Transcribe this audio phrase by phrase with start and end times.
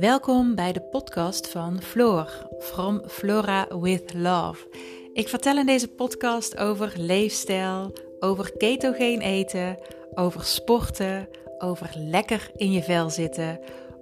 [0.00, 4.68] Welkom bij de podcast van Floor, From Flora with Love.
[5.12, 9.78] Ik vertel in deze podcast over leefstijl, over ketogeen eten,
[10.14, 11.28] over sporten,
[11.58, 13.60] over lekker in je vel zitten,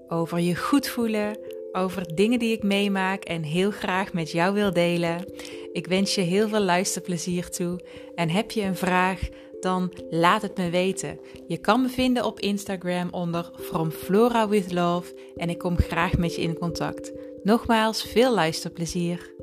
[0.09, 1.39] over je goed voelen,
[1.73, 5.25] over dingen die ik meemaak en heel graag met jou wil delen.
[5.73, 7.81] Ik wens je heel veel luisterplezier toe
[8.15, 9.29] en heb je een vraag?
[9.61, 11.19] Dan laat het me weten.
[11.47, 16.19] Je kan me vinden op Instagram onder From Flora with Love en ik kom graag
[16.19, 17.13] met je in contact.
[17.43, 19.35] Nogmaals, veel luisterplezier.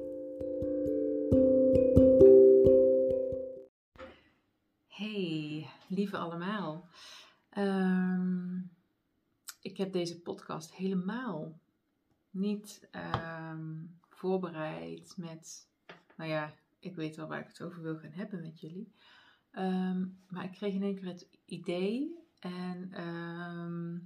[4.88, 6.88] Hey, lieve allemaal.
[7.50, 8.58] Ehm,
[9.62, 11.60] ik heb deze podcast helemaal
[12.30, 13.74] niet ehm,
[14.10, 15.70] voorbereid met,
[16.18, 18.94] nou ja, ik weet wel waar ik het over wil gaan hebben met jullie.
[19.56, 23.98] Ehm, maar ik kreeg in één keer het idee en ehm,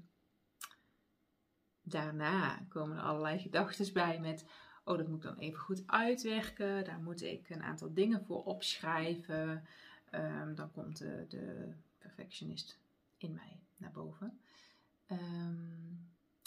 [1.82, 4.46] daarna komen er allerlei gedachten bij met,
[4.84, 8.44] oh dat moet ik dan even goed uitwerken, daar moet ik een aantal dingen voor
[8.44, 9.64] opschrijven.
[10.12, 12.80] Um, dan komt de, de, perfectionist
[13.18, 14.40] in mij naar boven.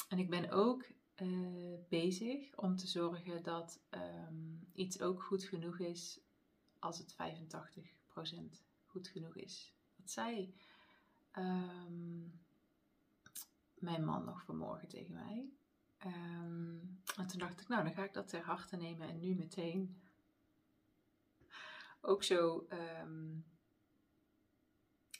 [0.09, 0.85] en ik ben ook
[1.23, 3.81] uh, bezig om te zorgen dat
[4.73, 6.21] iets ook goed genoeg is
[6.79, 9.75] als het 85% goed genoeg is.
[9.97, 10.55] Wat zei
[11.39, 12.41] um,
[13.75, 15.51] mijn man nog vanmorgen tegen mij.
[16.07, 19.35] Um, en toen dacht ik, nou, dan ga ik dat ter harte nemen en nu
[19.35, 20.03] meteen
[22.01, 22.67] ook zo,
[23.03, 23.45] um,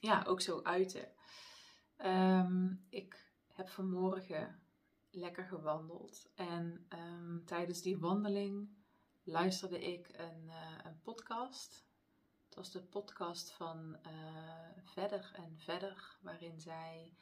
[0.01, 1.09] ja, ook zo uiten.
[2.89, 4.61] ik heb vanmorgen
[5.11, 6.87] lekker gewandeld en
[7.45, 8.69] tijdens die wandeling
[9.23, 11.85] luisterde ik een, uh, een podcast
[12.53, 14.13] het was de podcast van uh,
[14.85, 17.13] Verder en Verder, waarin zij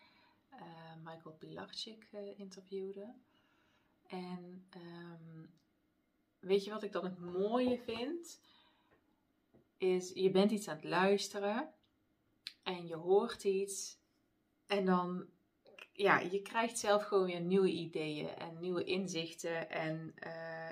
[0.52, 3.14] uh, Michael Pilarczyk uh, interviewde.
[4.06, 5.54] En um,
[6.38, 8.40] weet je wat ik dan het mooie vind?
[9.76, 11.74] Is je bent iets aan het luisteren
[12.62, 13.98] en je hoort iets
[14.66, 15.26] en dan,
[15.92, 19.70] ja, je krijgt zelf gewoon weer nieuwe ideeën en nieuwe inzichten.
[19.70, 20.14] En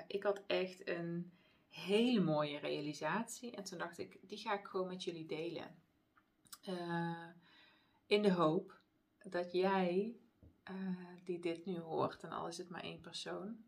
[0.07, 1.38] ik had echt een
[1.69, 3.55] hele mooie realisatie.
[3.55, 5.83] En toen dacht ik, die ga ik gewoon met jullie delen.
[6.69, 7.29] Uh,
[8.05, 8.79] in de hoop
[9.23, 10.15] dat jij,
[10.71, 13.63] uh, die dit nu hoort, en al is het maar één persoon,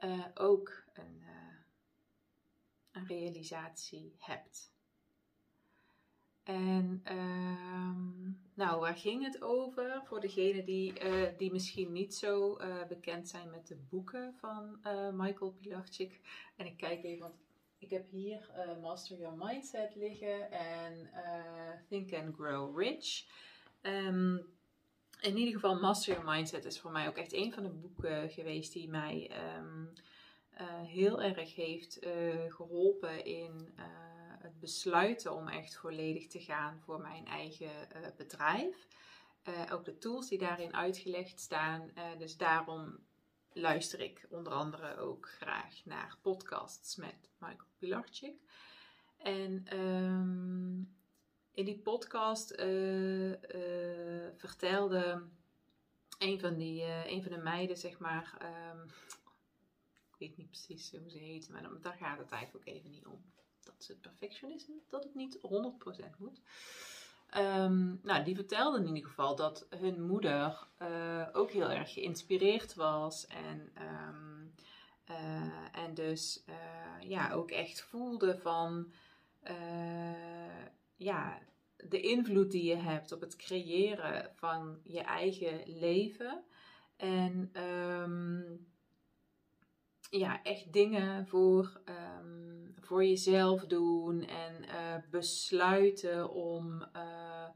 [0.00, 1.22] uh, ook een,
[2.92, 4.73] een realisatie hebt.
[6.44, 10.02] En ehm, nou, waar ging het over?
[10.04, 14.78] Voor degenen die, uh, die misschien niet zo uh, bekend zijn met de boeken van
[14.86, 16.20] uh, Michael Pilarczyk.
[16.56, 17.34] En ik kijk even, want
[17.78, 18.50] ik heb hier
[18.80, 21.10] Master Your Mindset liggen en
[21.88, 23.26] Think and Grow Rich.
[23.82, 24.46] Um,
[25.20, 28.30] in ieder geval, Master Your Mindset is voor mij ook echt een van de boeken
[28.30, 29.92] geweest die mij um,
[30.86, 31.98] heel erg heeft
[32.48, 33.74] geholpen in
[34.64, 38.86] besluiten om echt volledig te gaan voor mijn eigen uh, bedrijf.
[39.48, 41.90] Uh, ook de tools die daarin uitgelegd staan.
[41.94, 42.98] Uh, dus daarom
[43.52, 48.34] luister ik onder andere ook graag naar podcasts met Michael Pilarczyk.
[49.16, 50.96] En um,
[51.52, 52.48] in die podcast
[54.36, 55.22] vertelde
[56.18, 58.38] een van, die, een van de meiden, zeg maar,
[58.72, 58.84] um,
[60.12, 63.06] ik weet niet precies hoe ze heet, maar daar gaat het eigenlijk ook even niet
[63.06, 63.32] om
[63.64, 65.40] dat is het perfectionisme, dat het niet 100%
[66.18, 66.40] moet.
[67.36, 72.74] Um, nou, die vertelde in ieder geval dat hun moeder uh, ook heel erg geïnspireerd
[72.74, 74.52] was en, um,
[75.10, 78.92] uh, en dus uh, ja, ook echt voelde van
[80.96, 81.38] ja,
[81.76, 86.44] de invloed die je hebt op het creëren van je eigen leven.
[86.96, 88.66] En um,
[90.10, 91.80] ja, echt dingen voor
[92.84, 97.48] voor jezelf doen en uh, besluiten om uh,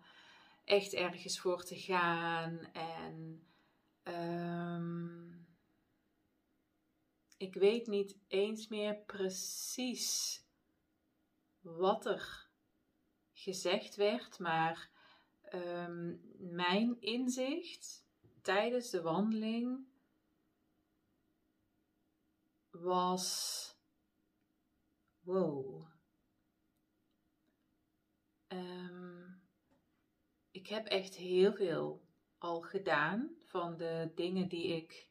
[0.65, 2.59] echt ergens voor te gaan.
[2.72, 3.47] En
[4.04, 5.47] um,
[7.36, 10.42] ik weet niet eens meer precies
[11.60, 12.48] wat er
[13.33, 14.91] gezegd werd, maar
[15.54, 18.07] um, mijn inzicht
[18.42, 19.86] tijdens de wandeling
[22.71, 23.78] was
[25.28, 25.86] wow.
[28.48, 29.42] Um,
[30.51, 32.07] ik heb echt heel veel
[32.39, 35.09] al gedaan van de dingen die ik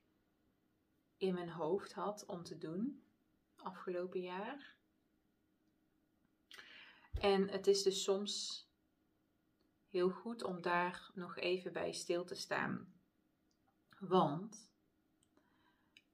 [1.17, 3.03] in mijn hoofd had om te doen
[3.55, 4.75] afgelopen jaar.
[7.19, 8.65] En het is dus soms
[9.87, 12.93] heel goed om daar nog even bij stil te staan.
[13.99, 14.71] Want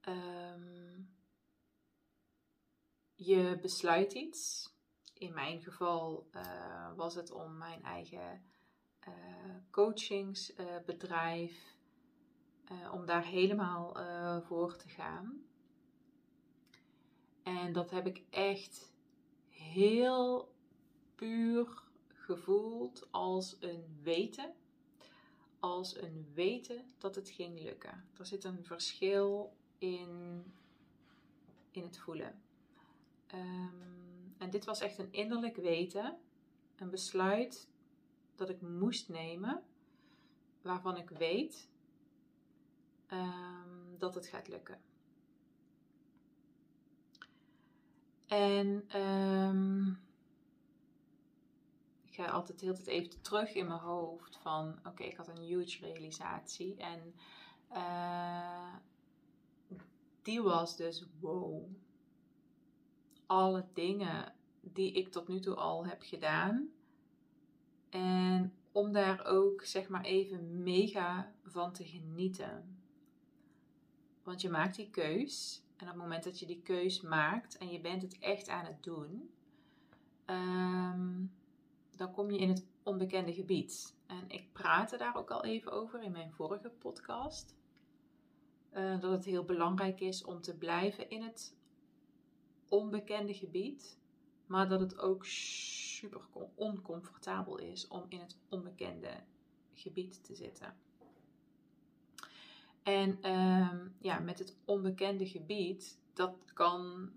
[0.02, 1.13] ehm,
[3.16, 4.72] je besluit iets.
[5.14, 8.46] In mijn geval uh, was het om mijn eigen
[9.08, 9.14] uh,
[9.72, 11.76] coachingsbedrijf,
[12.72, 13.96] uh, om daar helemaal
[14.42, 15.44] voor te gaan.
[17.44, 18.94] En dat heb ik echt
[19.50, 20.54] heel
[21.16, 24.54] puur gevoeld als een weten.
[25.60, 28.10] Als een weten dat het ging lukken.
[28.18, 30.44] Er zit een verschil in,
[31.72, 32.42] in het voelen.
[33.34, 36.18] Um, en dit was echt een innerlijk weten.
[36.76, 37.70] Een besluit
[38.36, 39.64] dat ik moest nemen.
[40.62, 41.70] Waarvan ik weet
[43.12, 44.82] um, dat het gaat lukken.
[48.28, 50.00] En um,
[52.04, 55.44] ik ga altijd heel tijd even terug in mijn hoofd van oké, ik had een
[55.44, 56.76] huge realisatie.
[56.76, 57.14] En
[57.72, 58.74] uh,
[60.22, 61.66] die was dus wow.
[63.26, 66.70] Alle dingen die ik tot nu toe al heb gedaan.
[67.90, 72.78] En om daar ook zeg maar even mega van te genieten.
[74.24, 77.72] Want je maakt die keus en op het moment dat je die keus maakt en
[77.72, 79.30] je bent het echt aan het doen,
[80.26, 81.32] um,
[81.96, 83.96] dan kom je in het onbekende gebied.
[84.06, 87.56] En ik praatte daar ook al even over in mijn vorige podcast.
[88.74, 91.56] Uh, dat het heel belangrijk is om te blijven in het
[92.68, 93.98] onbekende gebied,
[94.46, 96.22] maar dat het ook super
[96.56, 99.24] oncomfortabel is om in het onbekende
[99.74, 100.76] gebied te zitten.
[102.84, 107.12] En um, ja, met het onbekende gebied, dat kan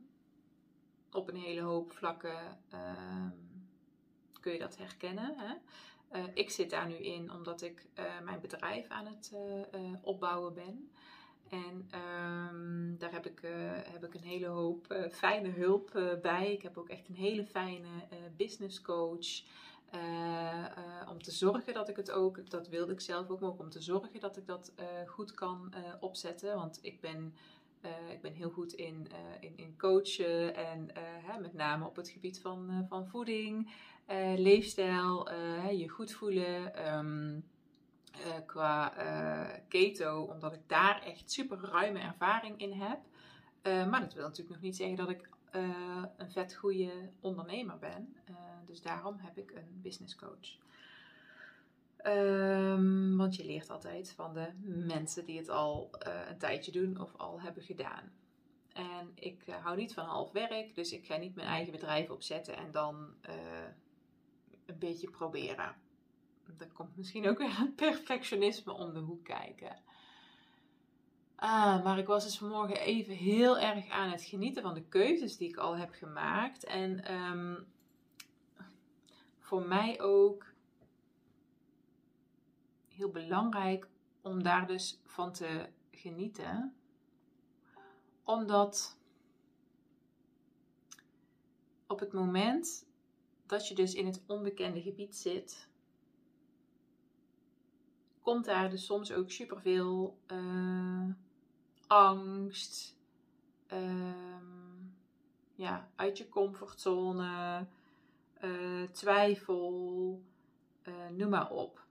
[1.10, 3.34] op een hele hoop vlakken, um,
[4.40, 5.34] kun je dat herkennen.
[5.37, 5.54] Hè?
[6.12, 9.32] Uh, ik zit daar nu in omdat ik uh, mijn bedrijf aan het
[9.75, 10.90] uh, opbouwen ben.
[11.50, 13.40] En um, daar heb ik,
[13.93, 16.52] heb ik een hele hoop fijne hulp bij.
[16.52, 17.88] Ik heb ook echt een hele fijne
[18.37, 19.43] business coach.
[21.08, 23.70] Om te zorgen dat ik het ook, dat wilde ik zelf ook, maar ook om
[23.70, 24.72] te zorgen dat ik dat
[25.06, 26.54] goed kan opzetten.
[26.54, 27.34] Want ik ben,
[28.10, 29.08] ik ben heel goed in,
[29.40, 33.70] in, in coachen en hè, met name op het gebied van, van voeding,
[34.37, 35.31] leefstijl,
[35.70, 36.88] je goed voelen.
[36.96, 37.44] Um,
[38.47, 38.93] qua
[39.69, 42.99] keto, omdat ik daar echt super ruime ervaring in heb.
[43.63, 45.29] maar dat wil natuurlijk nog niet zeggen dat ik
[46.17, 48.17] een vet goede ondernemer ben
[48.67, 50.59] dus daarom heb ik een business coach.
[52.07, 54.53] Um, want je leert altijd van de
[54.87, 55.91] mensen die het al
[56.29, 58.13] een tijdje doen of al hebben gedaan.
[58.73, 62.57] En ik hou niet van half werk, dus ik ga niet mijn eigen bedrijf opzetten
[62.57, 63.15] en dan
[64.67, 65.75] een beetje proberen.
[66.58, 69.84] Dan komt misschien ook weer een perfectionisme om de hoek kijken.
[71.37, 75.37] Ah, maar ik was dus vanmorgen even heel erg aan het genieten van de keuzes
[75.37, 76.64] die ik al heb gemaakt.
[76.64, 77.66] En um,
[79.40, 80.46] voor mij ook
[82.88, 83.88] heel belangrijk
[84.22, 86.75] om daar dus van te genieten.
[88.25, 88.98] Omdat
[91.87, 92.87] op het moment
[93.46, 95.69] dat je dus in het onbekende gebied zit,
[98.26, 101.10] komt daar dus soms ook superveel uh,
[101.86, 102.96] angst,
[103.72, 104.12] uh,
[105.55, 107.67] ja, uit je comfortzone,
[108.44, 110.22] uh, twijfel,
[110.82, 111.84] uh, noem maar op.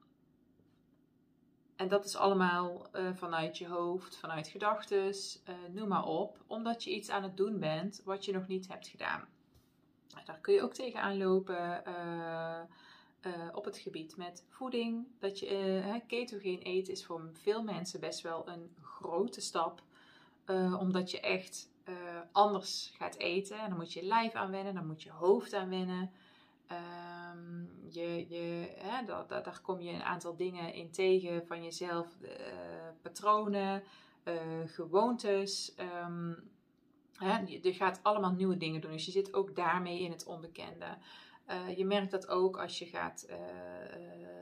[1.75, 5.13] En dat is allemaal vanuit je hoofd, vanuit gedachten,
[5.71, 8.87] noem maar op, omdat je iets aan het doen bent wat je nog niet hebt
[8.87, 9.27] gedaan.
[10.25, 11.83] Daar kun je ook tegenaan lopen
[13.65, 15.07] het gebied met voeding.
[15.19, 19.81] Dat je ketogeen eten is voor veel mensen best wel een grote stap,
[20.79, 21.69] omdat je echt
[22.31, 23.59] anders gaat eten.
[23.59, 26.11] En dan moet je lijf aan wennen, dan moet je hoofd aan wennen.
[26.71, 32.29] Um, je, je, hè, daar kom je een aantal dingen in tegen van jezelf, uh,
[33.01, 33.83] patronen,
[34.23, 34.33] uh,
[34.65, 35.75] gewoontes.
[36.03, 36.51] Um,
[37.13, 40.97] hè, je, gaat allemaal nieuwe dingen doen, dus je zit ook daarmee in het onbekende.
[41.49, 43.27] Uh, je merkt dat ook als je gaat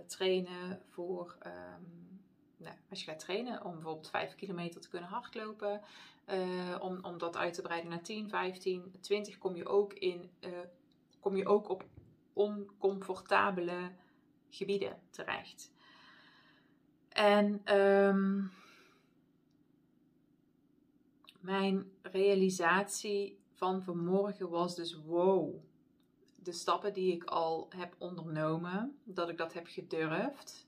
[0.08, 2.22] trainen voor, um,
[2.58, 5.82] nou, als je gaat trainen om bijvoorbeeld 5 kilometer te kunnen hardlopen.
[6.80, 10.32] om, om dat uit te breiden naar 10, 15, 20 kom je ook in
[11.20, 11.86] kom je ook op
[12.34, 13.92] oncomfortabele
[14.50, 15.72] gebieden terecht.
[17.10, 18.52] En um,
[21.40, 25.56] mijn realisatie van vanmorgen was dus wow.
[26.44, 30.68] De stappen die ik al heb ondernomen, dat ik dat heb gedurfd.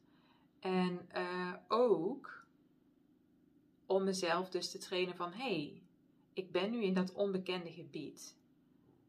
[0.59, 2.45] En uh, ook
[3.85, 5.81] om mezelf dus te trainen van hey,
[6.33, 8.37] ik ben nu in dat onbekende gebied.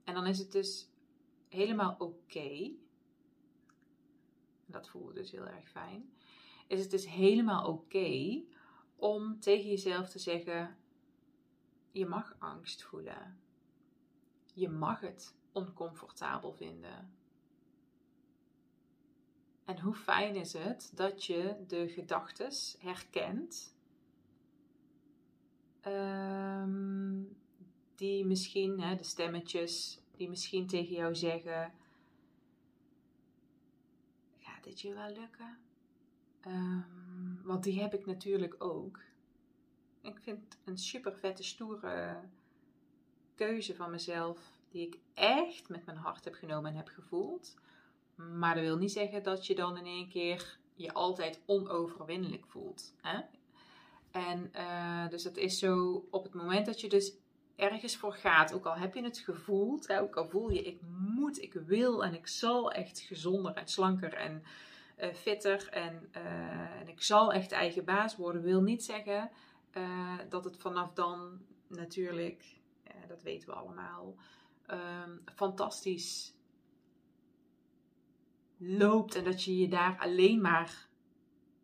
[0.05, 0.89] En dan is het dus
[1.49, 2.73] helemaal oké.
[4.67, 6.13] Dat voelde dus heel erg fijn.
[6.67, 8.43] Is het dus helemaal oké
[8.97, 10.77] om tegen jezelf te zeggen:
[11.91, 13.41] je mag angst voelen.
[14.55, 17.15] Je mag het oncomfortabel vinden.
[19.65, 23.75] En hoe fijn is het dat je de gedachten herkent
[25.81, 27.23] ehm,
[27.95, 31.73] die misschien, hè, de stemmetjes, die misschien tegen jou zeggen:
[34.39, 35.59] Gaat dit je wel lukken?
[36.47, 39.01] Um, want die heb ik natuurlijk ook.
[40.01, 42.21] Ik vind het een super vette, stoere
[43.35, 47.55] keuze van mezelf, die ik echt met mijn hart heb genomen en heb gevoeld.
[48.15, 52.95] Maar dat wil niet zeggen dat je dan in één keer je altijd onoverwinnelijk voelt.
[53.01, 53.21] Hè?
[54.11, 57.13] En uh, dus het is zo, op het moment dat je dus
[57.57, 61.43] ergens voor gaat, ook al heb je het gevoeld, ook al voel je ik moet,
[61.43, 64.43] ik wil en ik zal echt gezonder en slanker en
[64.99, 69.31] uh, fitter en, uh, en ik zal echt eigen baas worden, wil niet zeggen
[70.29, 72.45] dat het vanaf dan natuurlijk,
[73.09, 74.15] dat weten we allemaal,
[74.71, 76.35] um, fantastisch
[78.57, 80.89] loopt en dat je je daar alleen maar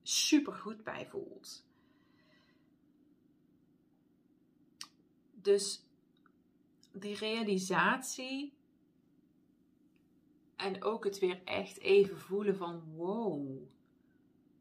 [0.03, 1.67] super goed bij voelt.
[5.33, 5.87] Dus
[6.93, 8.55] die realisatie
[10.57, 13.59] en ook het weer echt even voelen van wow,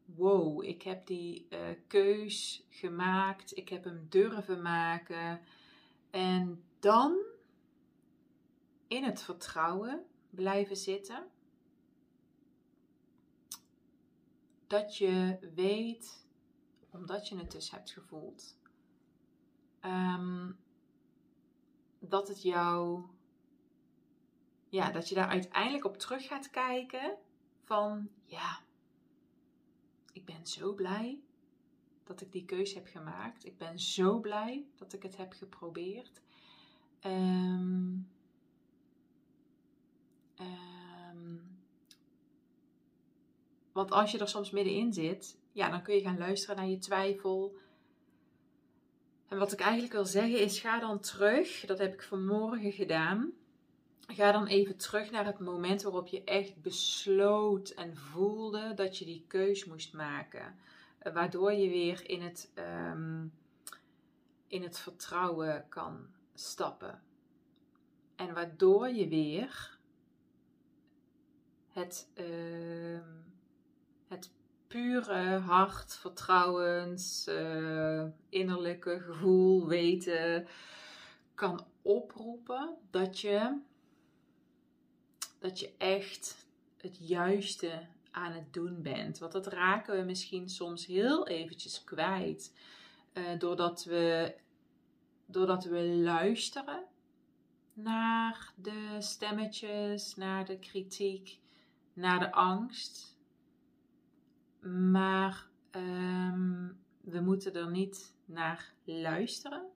[0.04, 5.40] wow, ik heb die uh, keus gemaakt, ik heb hem durven maken.
[6.10, 7.31] En dan
[8.92, 11.30] in het vertrouwen blijven zitten.
[14.66, 16.26] Dat je weet,
[16.90, 18.58] omdat je het dus hebt gevoeld,
[19.84, 20.58] um,
[21.98, 23.04] dat het jou,
[24.68, 27.16] ja, dat je daar uiteindelijk op terug gaat kijken
[27.64, 28.60] van, ja,
[30.12, 31.22] ik ben zo blij
[32.04, 33.44] dat ik die keuze heb gemaakt.
[33.44, 36.22] Ik ben zo blij dat ik het heb geprobeerd.
[37.00, 38.11] Um,
[43.72, 46.78] want als je er soms middenin zit, ja, dan kun je gaan luisteren naar je
[46.78, 47.56] twijfel.
[49.28, 51.60] En wat ik eigenlijk wil zeggen is, ga dan terug.
[51.66, 53.32] Dat heb ik vanmorgen gedaan.
[54.06, 59.04] Ga dan even terug naar het moment waarop je echt besloot en voelde dat je
[59.04, 60.56] die keus moest maken.
[61.12, 63.32] Waardoor je weer in het, um,
[64.46, 67.02] in het vertrouwen kan stappen.
[68.16, 69.78] En waardoor je weer
[71.68, 73.00] het, uh,
[74.12, 74.30] het
[74.66, 80.46] pure hart, vertrouwens, uh, innerlijke gevoel, weten
[81.34, 83.60] kan oproepen dat je
[85.38, 89.18] dat je echt het juiste aan het doen bent.
[89.18, 92.54] Want dat raken we misschien soms heel eventjes kwijt.
[93.14, 94.34] Uh, doordat, we,
[95.26, 96.84] doordat we luisteren
[97.72, 101.38] naar de stemmetjes, naar de kritiek,
[101.92, 103.11] naar de angst.
[104.70, 109.70] Maar um, we moeten er niet naar luisteren.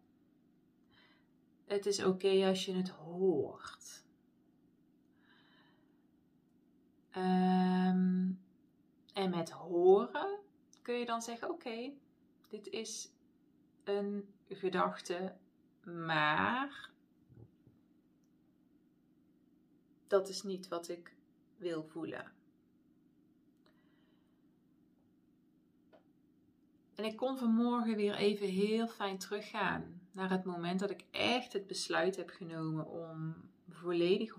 [1.65, 4.05] Het is oké als je het hoort.
[7.17, 8.41] Um,
[9.13, 10.39] en met horen
[10.83, 11.93] kun je dan zeggen: Oké,
[12.49, 13.13] dit is
[13.85, 15.37] een gedachte,
[15.85, 16.91] maar
[20.07, 21.17] dat is niet wat ik
[21.57, 22.36] wil voelen.
[26.97, 31.53] En ik kon vanmorgen weer even heel fijn teruggaan naar het moment dat ik echt
[31.53, 33.35] het besluit heb genomen om
[33.69, 34.37] volledig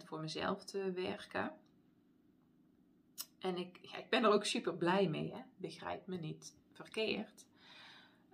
[0.00, 1.52] 100% voor mezelf te werken.
[3.38, 5.40] En ik, ja, ik ben er ook super blij mee, hè?
[5.56, 7.46] begrijp me niet verkeerd.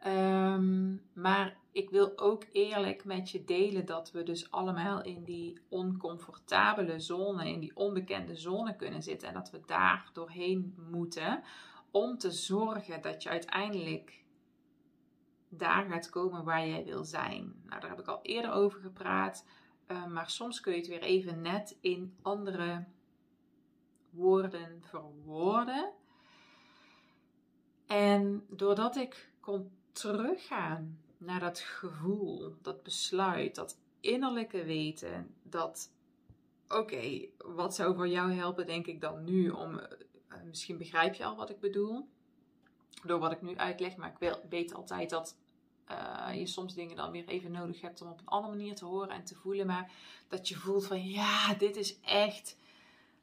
[0.06, 5.60] Um, maar ik wil ook eerlijk met je delen dat we dus allemaal in die
[5.68, 9.28] oncomfortabele zone, in die onbekende zone kunnen zitten.
[9.28, 11.42] En dat we daar doorheen moeten
[11.90, 14.24] om te zorgen dat je uiteindelijk
[15.48, 17.54] daar gaat komen waar jij wil zijn.
[17.64, 19.44] Nou, daar heb ik al eerder over gepraat.
[19.88, 22.84] Uh, maar soms kun je het weer even net in andere
[24.10, 25.92] woorden verwoorden.
[27.86, 35.92] En doordat ik kon teruggaan naar dat gevoel, dat besluit, dat innerlijke weten, dat
[36.68, 39.80] oké, wat zou voor jou helpen, denk ik dan nu om,
[40.28, 42.08] eh, misschien begrijp je al wat ik bedoel,
[43.04, 45.36] door wat ik nu uitleg, maar ik weet altijd dat
[45.90, 48.84] uh, je soms dingen dan weer even nodig hebt om op een andere manier te
[48.84, 49.66] horen en te voelen.
[49.66, 49.92] Maar
[50.28, 52.56] dat je voelt van ja, dit is echt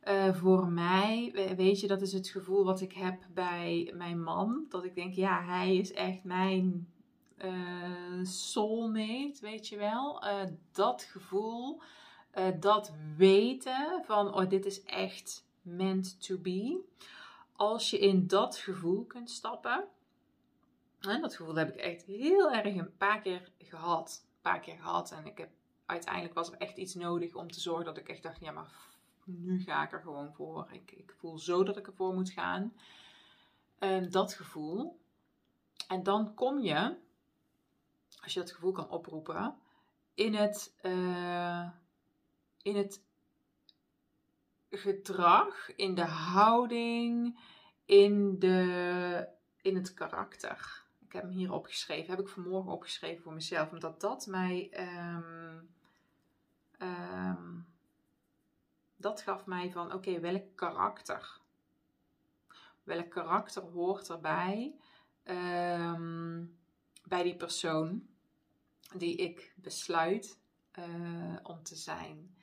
[0.04, 1.32] uh, voor mij.
[1.58, 4.66] Weet je, dat is het gevoel wat ik heb bij mijn man.
[4.70, 6.94] Dat ik denk, ja, hij is echt mijn
[7.38, 10.24] uh, soulmate, weet je wel.
[10.72, 11.82] dat gevoel,
[12.60, 16.84] dat weten van, oh, dit is echt meant to be.
[17.52, 19.88] Als je in dat gevoel kunt stappen
[21.00, 24.24] en dat gevoel heb ik echt heel erg een paar keer gehad.
[24.24, 25.12] Een paar keer gehad.
[25.12, 25.50] En ik heb,
[25.86, 28.74] uiteindelijk was er echt iets nodig om te zorgen dat ik echt dacht, ja maar
[29.24, 30.68] nu ga ik er gewoon voor.
[30.72, 32.74] Ik, ik voel zo dat ik ervoor moet gaan.
[34.10, 35.00] Dat gevoel.
[35.88, 36.96] En dan kom je,
[38.22, 39.56] als je dat gevoel kan oproepen,
[40.14, 41.70] in het, uh,
[42.62, 43.02] in het
[44.78, 47.40] gedrag, in de houding,
[47.86, 49.28] in, de,
[49.62, 54.26] in het karakter heb hem hier opgeschreven, heb ik vanmorgen opgeschreven voor mezelf, omdat dat
[54.26, 55.60] mij, ehm,
[56.78, 57.60] ehm,
[58.96, 61.40] dat gaf mij van, oké, welk karakter?
[62.84, 64.76] Welk karakter hoort erbij
[65.24, 66.58] um,
[67.04, 68.08] bij die persoon
[68.96, 70.40] die ik besluit
[70.80, 72.36] uh, om te zijn?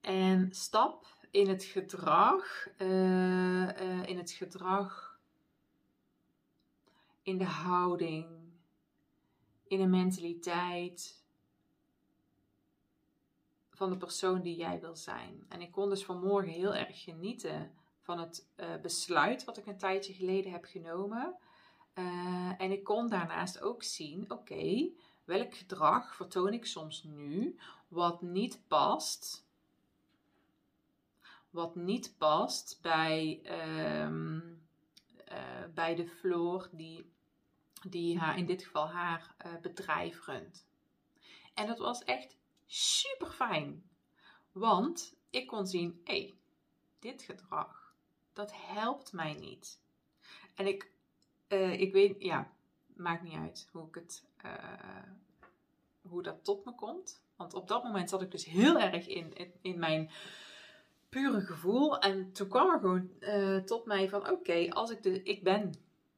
[0.00, 5.18] En stap in het gedrag, uh, uh, in het gedrag
[7.22, 8.26] in de houding,
[9.66, 11.24] in de mentaliteit
[13.70, 15.44] van de persoon die jij wil zijn.
[15.48, 19.78] En ik kon dus vanmorgen heel erg genieten van het uh, besluit wat ik een
[19.78, 21.36] tijdje geleden heb genomen.
[22.58, 24.90] En ik kon daarnaast ook zien, oké,
[25.24, 29.45] welk gedrag vertoon ik soms nu wat niet past.
[31.56, 33.40] Wat niet past bij,
[34.02, 34.60] um,
[35.32, 37.12] uh, bij de Floor die
[37.82, 40.66] die haar, in dit geval haar uh, bedrijf runt.
[41.54, 43.90] En dat was echt super fijn.
[44.52, 46.38] Want ik kon zien, hé, hey,
[46.98, 47.94] dit gedrag,
[48.32, 49.80] dat helpt mij niet.
[50.54, 50.90] En ik,
[51.48, 52.52] uh, ik weet, ja,
[52.86, 54.28] maakt niet uit hoe ik het,
[56.00, 57.24] hoe dat tot me komt.
[57.36, 60.10] Want op dat moment zat ik dus heel erg in, in, in mijn
[61.16, 61.98] pure gevoel.
[61.98, 65.74] En toen kwam er gewoon uh, tot mij van, oké, als ik de, ik ben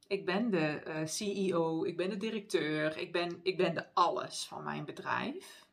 [0.08, 4.46] ik ben de eh, CEO, ik ben de directeur, ik ben, ik ben de alles
[4.46, 5.66] van mijn bedrijf.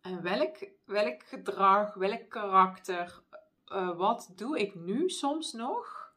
[0.00, 3.22] En welk, welk gedrag, welk karakter,
[3.72, 6.12] uh, wat doe ik nu soms nog,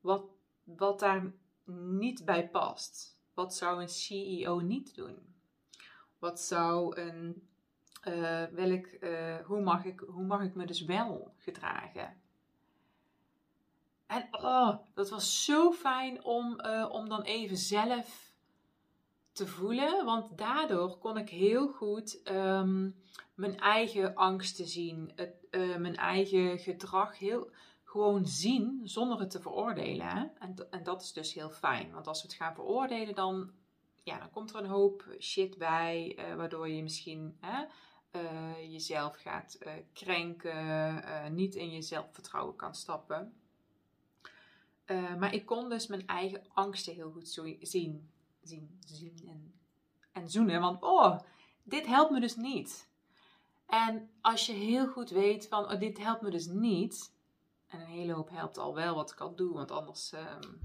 [0.00, 0.24] wat,
[0.64, 1.32] wat daar
[1.64, 3.18] niet bij past?
[3.34, 5.34] Wat zou een CEO niet doen?
[6.18, 7.48] Wat zou een,
[8.04, 8.86] uh, welk,
[9.44, 12.20] hoe, mag ik, hoe mag ik me dus wel gedragen?
[14.10, 18.34] En oh, dat was zo fijn om, uh, om dan even zelf
[19.32, 20.04] te voelen.
[20.04, 22.96] Want daardoor kon ik heel goed um,
[23.34, 25.12] mijn eigen angsten zien.
[25.14, 25.34] Het,
[25.78, 27.50] mijn eigen gedrag heel
[27.84, 30.32] gewoon zien zonder het te veroordelen.
[30.38, 31.92] En, en dat is dus heel fijn.
[31.92, 33.50] Want als we het gaan veroordelen, dan,
[34.02, 36.18] ja, dan komt er een hoop shit bij.
[36.36, 37.38] Waardoor je misschien
[38.70, 39.58] jezelf gaat
[39.92, 41.34] krenken.
[41.34, 43.34] niet in je zelfvertrouwen kan stappen.
[45.18, 47.58] Maar ik kon dus mijn eigen angsten heel goed zien,
[48.42, 49.54] zien, zien en,
[50.12, 50.60] en zoenen.
[50.60, 51.18] Want oh,
[51.62, 52.88] dit helpt me dus niet.
[53.66, 57.12] En als je heel goed weet van, oh, dit helpt me dus niet.
[57.66, 59.52] En een hele hoop helpt al wel wat ik al doe.
[59.52, 60.60] Want anders um,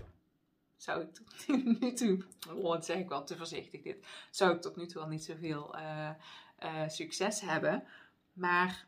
[0.78, 1.48] zou ik tot
[1.80, 4.06] nu toe, oh, dat zeg ik wel te voorzichtig dit.
[4.32, 5.76] Zou ik tot nu toe al niet zoveel
[6.60, 7.84] uh, succes hebben.
[8.34, 8.88] Maar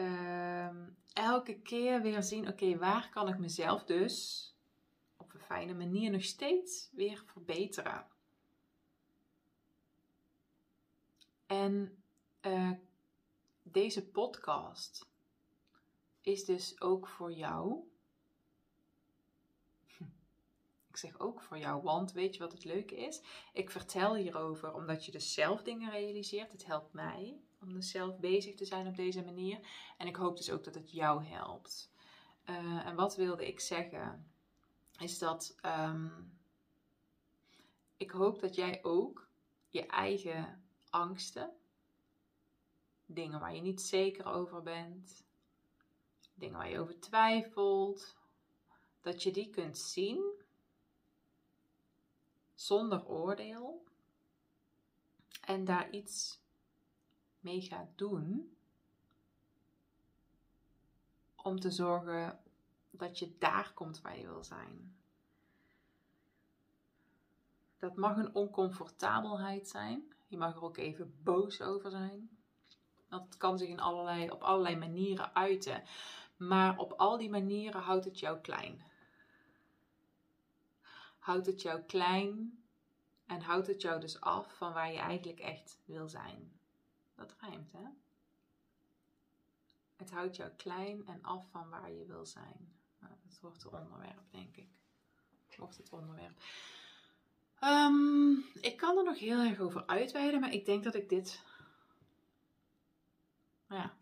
[0.00, 4.46] Ehm, elke keer weer zien, oké, waar kan ik mezelf dus
[5.16, 8.06] op een fijne manier nog steeds weer verbeteren?
[11.46, 12.02] En
[12.42, 12.72] uh,
[13.62, 15.06] deze podcast
[16.20, 17.88] is dus ook voor jou.
[20.88, 23.20] Ik zeg ook voor jou, want weet je wat het leuke is?
[23.52, 26.52] Ik vertel hierover omdat je dus zelf dingen realiseert.
[26.52, 29.58] Het helpt mij om dus zelf bezig te zijn op deze manier.
[29.98, 31.92] En ik hoop dus ook dat het jou helpt.
[32.46, 34.32] Uh, en wat wilde ik zeggen?
[34.98, 36.38] Is dat um,
[37.96, 39.28] ik hoop dat jij ook
[39.68, 41.52] je eigen angsten,
[43.06, 45.24] dingen waar je niet zeker over bent,
[46.34, 48.16] dingen waar je over twijfelt,
[49.00, 50.39] dat je die kunt zien
[52.60, 53.84] zonder oordeel
[55.40, 56.40] en daar iets
[57.40, 58.56] mee gaat doen
[61.36, 62.40] om te zorgen
[62.90, 64.94] dat je daar komt waar je wil zijn.
[67.78, 70.12] Dat mag een oncomfortabelheid zijn.
[70.26, 72.30] Je mag er ook even boos over zijn.
[73.08, 75.82] Dat kan zich in allerlei, op allerlei manieren uiten.
[76.36, 78.89] Maar op al die manieren houdt het jou klein.
[81.30, 82.62] Houdt het jou klein
[83.26, 86.52] en houdt het jou dus af van waar je eigenlijk echt wil zijn.
[87.14, 87.88] Dat rijmt, hè?
[89.96, 92.74] Het houdt jou klein en af van waar je wil zijn.
[92.98, 94.68] Nou, dat wordt het onderwerp, denk ik.
[95.56, 96.42] Wordt het onderwerp.
[97.64, 101.42] Um, ik kan er nog heel erg over uitweiden, maar ik denk dat ik dit.
[103.68, 103.96] Ja,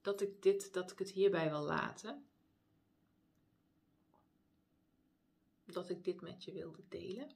[0.00, 2.26] dat ik dit, dat ik het hierbij wil laten.
[5.66, 7.30] Dat ik dit met je wilde delen.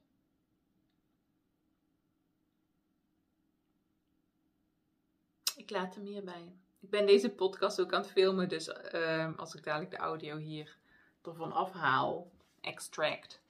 [5.55, 6.55] Ik laat hem hierbij.
[6.79, 10.37] Ik ben deze podcast ook aan het filmen, dus uh, als ik dadelijk de audio
[10.37, 10.77] hier
[11.21, 13.41] ervan afhaal, extract,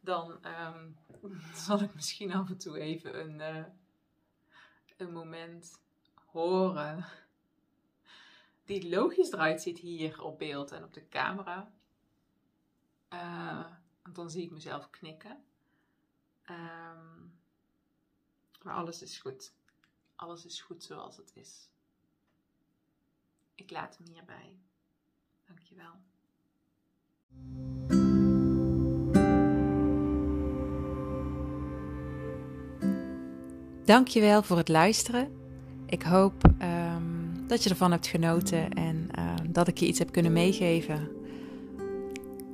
[0.00, 0.96] dan um,
[1.66, 3.64] zal ik misschien af en toe even een, uh,
[4.96, 5.80] een moment
[6.24, 7.06] horen
[8.64, 11.72] die logisch eruit ziet hier op beeld en op de camera.
[13.12, 13.64] Uh,
[14.08, 15.36] want dan zie ik mezelf knikken.
[16.50, 17.32] Um,
[18.62, 19.52] maar alles is goed.
[20.16, 21.68] Alles is goed zoals het is.
[23.54, 24.58] Ik laat hem hierbij.
[25.46, 25.92] Dankjewel.
[33.84, 35.36] Dankjewel voor het luisteren.
[35.86, 40.12] Ik hoop um, dat je ervan hebt genoten en uh, dat ik je iets heb
[40.12, 41.17] kunnen meegeven.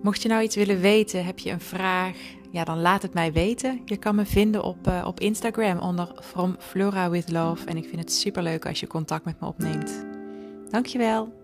[0.05, 2.17] Mocht je nou iets willen weten, heb je een vraag,
[2.51, 3.81] ja, dan laat het mij weten.
[3.85, 7.67] Je kan me vinden op, uh, op Instagram onder From Flora with Love.
[7.67, 10.05] En ik vind het super leuk als je contact met me opneemt.
[10.71, 11.44] Dankjewel.